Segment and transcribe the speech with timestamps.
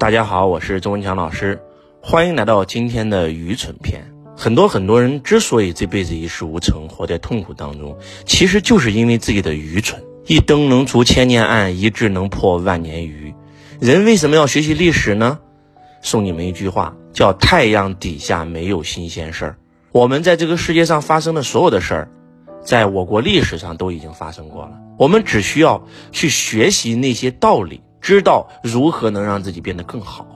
[0.00, 1.60] 大家好，我是周文强老师，
[2.00, 4.02] 欢迎来到今天的愚蠢篇。
[4.34, 7.94] 很多很多人之所以这辈子一事无成，活在痛苦当中，
[8.24, 10.02] 其实就是因为自己的愚蠢。
[10.24, 13.34] 一灯能除千年暗，一智能破万年愚。
[13.78, 15.38] 人为什么要学习历史呢？
[16.00, 19.58] 送你们一句话，叫“太阳底下没有新鲜事儿”。
[19.92, 22.08] 我们在这个世界上发生的所有的事儿，
[22.64, 24.72] 在我国历史上都已经发生过了。
[24.96, 30.26] 我们只需要去学习那些道理，知道如何能让自己变得更好。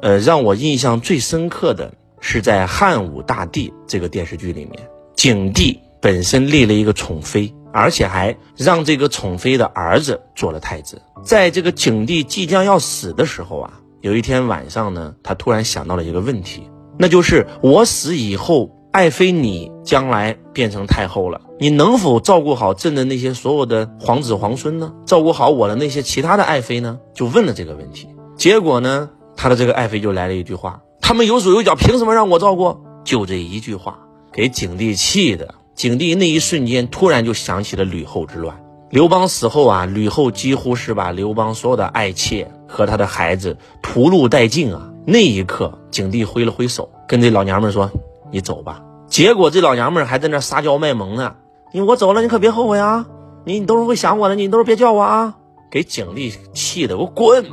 [0.00, 11.00] 呃，让我印象最深刻的是在《汉武大帝》这个电视剧里面，景帝本身立了一个宠妃，而且还让这个宠妃的儿子做了太子。
[11.24, 18.75] 在这个景帝即将要死的时候啊，有一天晚上呢，他突然想到了一个问题，那就是我死以后。
[18.96, 24.90] 爱妃，你将来变成太后了，你能否照顾好朕的那些所有的皇子皇孙呢？
[25.04, 26.98] 照顾好我的那些其他的爱妃呢？
[27.12, 28.08] 就问了这个问题。
[28.38, 32.74] 结果呢，他的这个爱妃就来了一句话：他们有手有脚，凭什么让我照顾？
[33.04, 33.98] 就这一句话，
[34.32, 35.54] 给景帝气的。
[35.74, 38.64] 景帝那一瞬间突然就想起了吕后之乱。
[38.88, 44.90] 刘邦死后啊，吕后几乎是把刘邦所有的爱妾和他的孩子屠戮殆尽啊。
[45.06, 47.90] 那一刻，景帝挥了挥手，跟这老娘们说
[48.32, 51.36] ：“你走吧。”结果这老娘们还在那撒娇卖萌呢，
[51.72, 53.06] 你我走了，你可别后悔啊！
[53.44, 55.36] 你你都是会想我的，你都是别叫我啊！
[55.70, 57.44] 给景帝气的，我滚！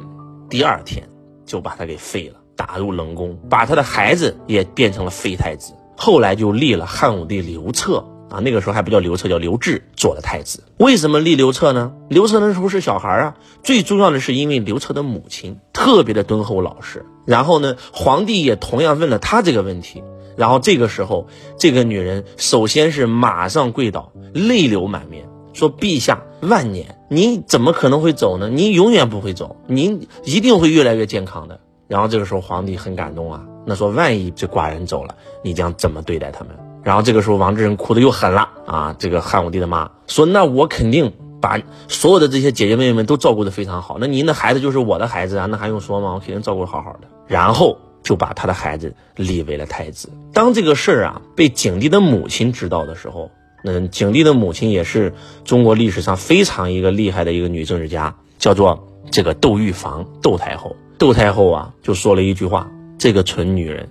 [0.49, 1.07] 第二天
[1.45, 5.73] 就把他给废了，打入冷宫，把他的孩子也变成了废太子。
[5.95, 10.63] 后来就立了汉武帝刘彻啊，那个时候还不叫刘彻，叫刘志做了太子。
[10.77, 11.93] 为什么立刘彻呢？
[12.09, 17.05] 刘彻那时候是小孩啊，最重要的是因为刘彻的母亲特别的敦厚老实。
[17.25, 20.03] 然后呢，皇帝也同样问了他这个问题。
[20.35, 28.49] 然后这个时候，这个女人首先是马上跪倒，泪流满面，说：“陛下万年，您怎么可能会走呢？
[28.49, 36.49] 您永远不会走，您一定会越来越健康的。”然后这个时候皇帝很感动啊，那说：“万一这寡人走了，你将怎么对待他们？”
[36.81, 38.95] 然后这个时候王志仁哭的又狠了啊！
[38.97, 46.13] 这个汉武帝的妈说：“那我肯定把所有的这些姐姐妹妹们都照顾的非常好，那您的孩子就是我的孩子啊，那还用说吗？
[46.15, 47.77] 我肯定照顾得好好的。”然后。
[48.03, 50.09] 就把他的孩子立为了太子。
[50.33, 53.31] 当这个事儿啊被景帝的母亲知道的时候，
[53.63, 55.13] 那景帝的母亲也是
[55.45, 60.75] 中国历史上非常一个厉害的一个女政治家，叫做这个窦玉房，窦太后。
[60.97, 62.69] 窦太后啊就说了一句话
[62.99, 63.89] ：“这个蠢女人，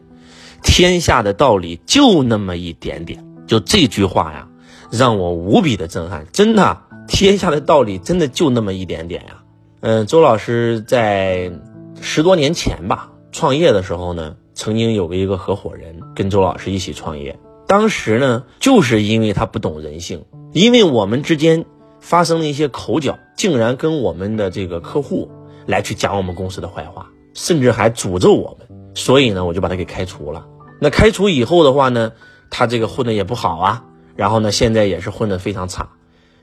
[0.63, 4.49] 天下的道理就那么一点点。”就这句话呀，
[4.91, 6.27] 让我无比的震撼。
[6.33, 9.43] 真的，天下的道理真的就那么一点点呀。
[9.81, 11.51] 嗯，周老师在
[12.01, 13.12] 十多年前吧。
[13.33, 17.39] 创业的时候呢，曾经有过一个合伙人跟周老师一起创业。
[17.67, 21.65] 当时呢，就是因为他不懂人性，因为我们之间
[21.99, 25.31] 发生了一些口角，竟然跟我们的这个客户
[25.67, 28.69] 来去讲我们公司的坏话，甚至还诅咒我们。
[28.95, 30.47] 所以呢，我就把他给开除了。
[30.79, 32.13] 那开除以后的话呢，
[32.51, 33.85] 他这个混的也不好啊，
[34.15, 35.89] 然后呢，现在也是混的非常差。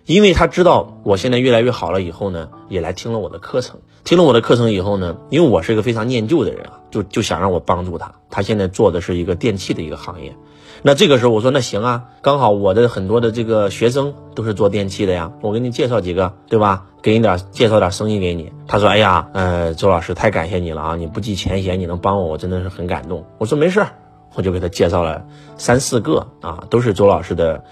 [0.10, 3.80] 因为他知道我现在越来越好了以后呢，也来听了我的课程。
[4.04, 8.14] 听了我的课程以后呢，因为我是一个非常念旧的人啊，就就想让我帮助他。
[8.32, 10.36] 他现在做的是一个电器的一个行业。
[10.82, 16.88] 那这个时候我说那行啊，刚好我的很多的这个学生都是做电器的呀，我给你介绍几个，对吧？
[17.04, 18.52] 给你点介绍点生意给你。
[18.66, 23.86] 他说：“哎呀，呃，周老师太感谢你了啊，你不计前嫌，你能帮我，我真的是很感动。”我说没事，
[24.34, 25.24] 我就给他介绍了
[25.56, 27.64] 三四个啊，都是周老师的。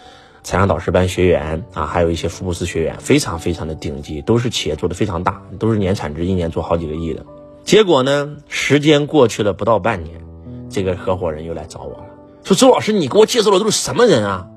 [0.44, 7.26] 财商导师班学员啊，还有一些福布斯学员，非常非常的顶级，都是企业做的非常大，都是年产值一年做好几个亿的。
[7.64, 10.22] 结果呢，时间过去了不到半年，
[10.70, 12.06] 这个合伙人又来找我了，
[12.44, 14.48] 说周老师，你给我介绍的都是什么人啊？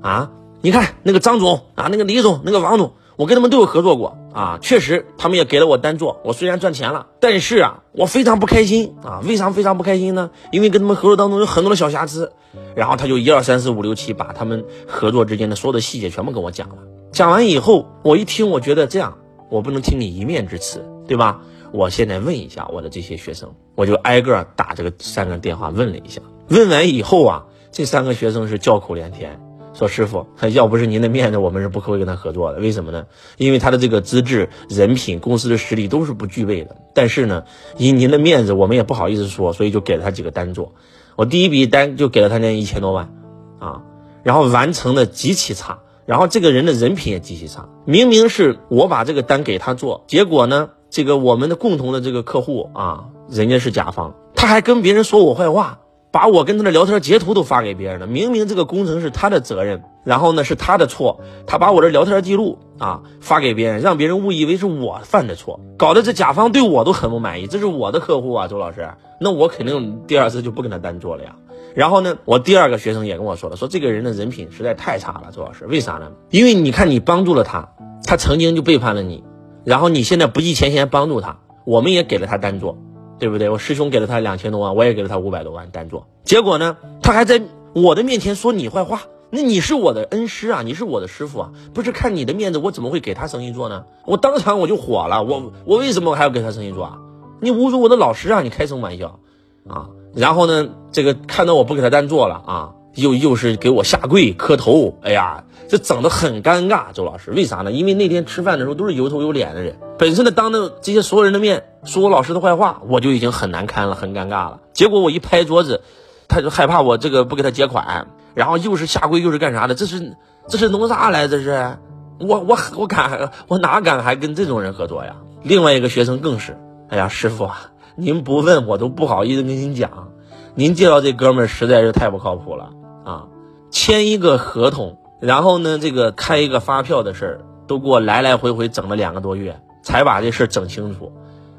[0.00, 2.92] 啊，你看那个张总啊，那个李总，那个王总。
[3.16, 6.20] 我跟他们都有合作过啊，确实他们也给了我单做。
[6.24, 9.20] 我虽然赚钱了，但是啊，我非常不开心啊。
[9.24, 10.30] 为啥非常不开心呢？
[10.50, 12.32] 因为跟他们合作当中有很多的小瑕疵。
[12.74, 16.76] 然后他就一二三四五六七，把他们合作之间的所有的细节全部跟我讲了。
[17.10, 19.16] 讲完以后，我一听，我觉得这样，
[19.50, 21.40] 我不能听你一面之词，对吧？
[21.72, 26.20] 我现在问一下我的这些学生，我就挨个打这个三个电话问了一下。
[26.48, 29.40] 问完以后啊，这三个学生是叫口连天。
[29.74, 32.60] 说师傅，他要不是您的面子，我们是不会跟他合作的。
[32.60, 33.06] 为什么呢？
[33.38, 36.76] 因为他的这个资质、人品、公司的实力都是不具备的。
[36.94, 37.44] 但是呢，
[37.78, 40.74] 以您的面子，我们也不好意思说，所以就给了他几个单做。
[41.16, 43.14] 我第一笔单就给了他那一千多万，
[43.58, 43.82] 啊，
[44.22, 47.68] 然后完成的极其差，然后这个人的人品也极其差。
[47.84, 55.80] 明明是我把这个单给他做，结果呢，这个我们的共同的这个客户啊，人家是甲方，他还跟别人说我坏话。
[56.12, 58.06] 把我跟他的聊天截图都发给别人了。
[58.06, 67.46] 明明这个工程是他的责任，然后呢是他的错，他把我的聊天记录啊发给别人，让别人误以为是我犯的错，搞得这甲方对我都很不满意。
[67.46, 71.34] 这是我的客户啊，周老师，那我肯定第二次就不跟他单做了呀。
[71.74, 76.12] 然后呢，我第二个学生也跟我说了，说这个人的人品实在太差了，周老师，为啥呢？
[76.28, 77.70] 因为你看你帮助了他，
[78.04, 79.24] 他曾经就背叛了你，
[79.64, 82.76] 然后你现在不计前嫌帮助他，我们也给了他单做。
[83.22, 83.48] 对不对？
[83.48, 86.08] 我师兄给了他两千多万，我也给了他五百多万单做。
[86.24, 87.40] 结果呢，他还在
[87.72, 89.02] 我的面前说你坏话。
[89.30, 93.84] 那你是我的恩师啊，你是我的师傅啊，不是看你的面子，我怎么会给他生意做呢？
[94.06, 96.98] 我当场我就火了，我我为什么还要给他生意做啊？
[97.40, 98.40] 你侮辱我的老师啊！
[98.40, 99.20] 你开什么玩笑
[99.68, 99.90] 啊？
[100.16, 102.72] 然后呢，这个看到我不给他单做了啊。
[102.94, 106.92] 又又是给我下跪磕头，哎呀，这整的很尴尬。
[106.92, 107.72] 周老师，为啥呢？
[107.72, 114.60] 因为那天吃饭的时候都是有头有脸的人，本身呢当着这些所有人的面说我老师的坏话，我就已经很难堪了，很尴尬了。
[114.72, 115.82] 结果我一拍桌子，
[116.28, 119.74] 他就害怕我这个不给他结款，然后又是下跪又是干啥的？
[119.74, 120.16] 这是
[120.48, 121.28] 这是弄啥来？
[121.28, 121.78] 这是
[122.20, 125.16] 我我我敢我哪敢还跟这种人合作呀？
[125.42, 126.58] 另外一个学生更是，
[126.88, 130.08] 哎呀，师傅啊，您不问我都不好意思跟您讲，
[130.54, 132.70] 您介绍这哥们儿实在是太不靠谱了。
[133.04, 133.26] 啊，
[133.70, 141.12] 签一个合同，然后呢，这个开一个发票的事儿，都给我来来回回整了两个多月，才把这事儿整清楚。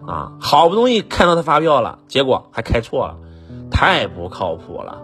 [0.05, 3.15] 啊，好不容易看到他发票了，结果还开错了，
[3.71, 5.01] 太不靠谱了。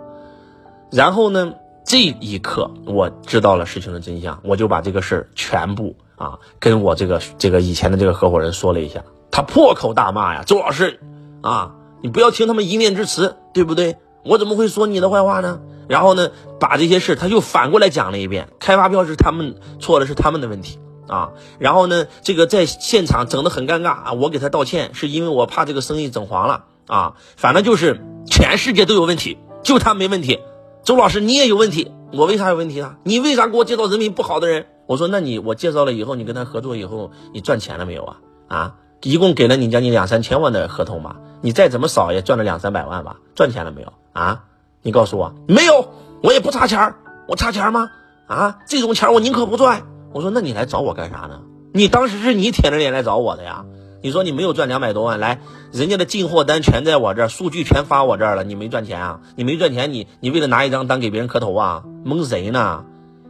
[0.91, 1.53] 然后呢，
[1.85, 9.01] 这一刻我知道了事情的真相，我就把这个事儿全部啊，跟我这个这个以前的这个合伙人说了一下，
[9.31, 10.99] 他破口大骂呀，周老师，
[11.41, 13.95] 啊，你不要听他们一面之词，对不对？
[14.25, 15.61] 我怎么会说你的坏话呢？
[15.89, 18.49] 然后呢，把这些事他又反过来讲了一遍。
[18.59, 20.77] 开发票是他们错了，是他们的问题
[21.07, 21.31] 啊。
[21.57, 24.13] 然后呢，这个在现场整得很尴尬啊。
[24.13, 27.15] 我给他道歉，是因为我怕这个生意整黄了啊。
[27.35, 30.39] 反正就是全世界都有问题，就他没问题。
[30.83, 32.97] 周老师，你也有问题，我为啥有问题啊？
[33.03, 34.67] 你为啥给我介绍人品不好的人？
[34.85, 38.17] 我说，那你我介绍了以后，你跟他合作以后，你赚钱了没有啊？
[38.47, 41.15] 啊，一共给了你将近两三千万的合同吧？
[41.41, 43.17] 你再怎么少也赚了两三百万吧？
[43.33, 44.43] 赚钱了没有啊？
[44.81, 45.89] 你告诉我没有，
[46.21, 46.95] 我也不差钱儿，
[47.27, 47.89] 我差钱吗？
[48.27, 49.83] 啊，这种钱我宁可不赚。
[50.13, 51.41] 我说那你来找我干啥呢？
[51.73, 53.65] 你当时是你舔着脸来找我的呀？
[54.01, 55.41] 你说你没有赚两百多万，来，
[55.73, 59.19] 人家的进货单全在我这儿，数据全发我这儿了，你没赚钱啊？
[59.35, 61.83] 你没赚钱，你你为了拿一张单给别人磕头啊？
[62.05, 62.85] 蒙谁呢？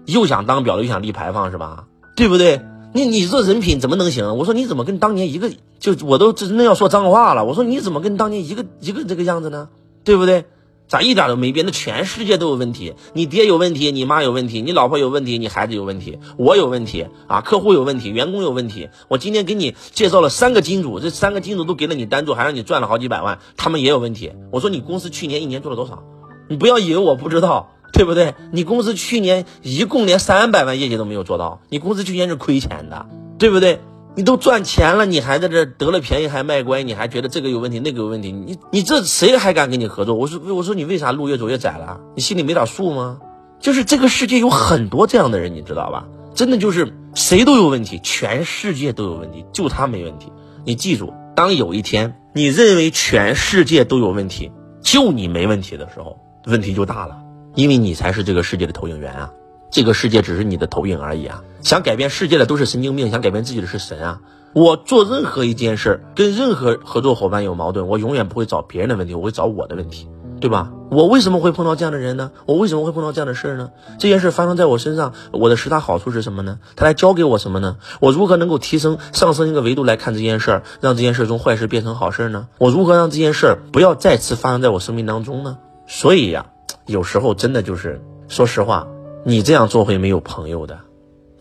[0.06, 1.86] 又想当婊子又想立牌坊是吧？
[2.16, 2.62] 对不对？
[2.94, 4.38] 你你这人品怎么能行？
[4.38, 7.46] 我说你怎么跟当年一个就我都真的要说脏话了。
[7.46, 9.70] 我说你怎么跟当年一个一个这个样子呢？
[10.04, 10.46] 对不对？
[10.90, 11.66] 咋一点都没变？
[11.66, 18.90] 那全世界都有问题，你爹有问题，你妈有问题，你老婆有问题，你孩子有问题，我有问题啊，客户有问题，员工有问题。
[19.08, 24.32] 我今天给你介绍了三个金主，这三个金主都给了你单做，还让你赚了好几百万，他们也有问题。
[24.52, 26.04] 我说你公司去年一年做了多少？
[26.50, 28.34] 你不要以为我不知道，对不对？
[28.52, 33.06] 你公司去年一共连三百万业绩都没有做到，你公司去年是亏钱的，
[33.38, 33.80] 对不对？
[34.20, 40.14] 你都赚钱了，你还在这得了便宜还卖乖，你还觉得这个有问题那个有问题，你你这谁还敢跟你合作？
[40.14, 42.02] 我说我说你为啥路越走越窄了？
[42.18, 43.20] 你心里没点数吗？
[43.62, 46.06] 就是这个世界有很多这样的人，你知道吧？
[46.36, 50.34] 真的就是谁都有问题，全世界都有问题，就他没问题。
[50.66, 54.52] 你记住，当有一天你认为全世界都有问题，
[54.82, 57.16] 就你没问题的时候，问题就大了，
[57.56, 59.32] 因为你才是这个世界的投影源啊。
[59.72, 61.44] 这个世界只是你的投影而已啊！
[61.62, 64.22] 想改变世界的都是神经病，想改变自己的是神啊！
[64.54, 70.10] 我做任何一件事，跟任何合作伙伴有矛盾，我永远不会找别人的问题，我会找我的问题，
[70.40, 70.72] 对吧？
[70.90, 72.32] 我为什么会碰到这样的人呢？
[72.48, 73.70] 我为什么会碰到这样的事儿呢？
[74.00, 76.58] 这件事发生在我身上，我的十大好处是什么呢？
[76.76, 77.78] 它来教给我什么呢？
[78.00, 82.48] 我如何能够提升、上升一个维度来看这件事儿，让这件事从坏事变成好事呢？
[82.58, 85.60] 我如何让这件事儿不要再次发生在我生命当中呢？
[85.86, 86.48] 所以呀，
[86.88, 88.88] 有时候真的就是，说实话。
[89.26, 90.80] 你这样做会没有朋友的，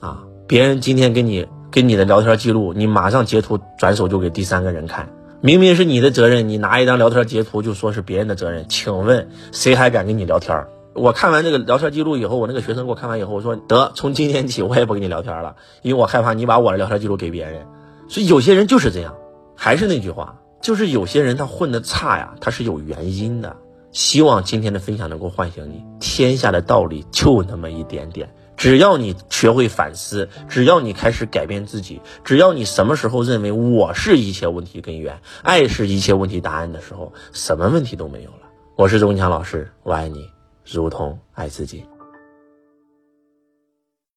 [0.00, 0.24] 啊！
[0.46, 10.66] 别人今天跟你跟你的聊天记录，你马上截图转手就给第三个人看，明明是你的责任，你拿一张聊天截图就说是别人的责任，请问谁还敢跟你聊天？
[10.94, 17.66] 我看完这个聊天记录以后，我那个学生给我看完以后，我说得从今天起我也不跟你聊天了，因为我害怕你把我的聊天记录给别人。
[18.08, 19.14] 所以有些人就是这样，
[19.54, 23.56] 还是那句话，就是有些人他混的差呀，他是有原因的。
[23.98, 25.84] 希望今天的分享能够唤醒你。
[25.98, 38.42] 天下的道理就那么一点点，只要你学会反思，只要你开始改变自己，只要你什么时候认为我是一切问题根源，爱是一切问题答案的时候，什么问题都没有了。
[38.76, 40.30] 我是周文强老师，我爱你，
[40.64, 41.84] 如同爱自己。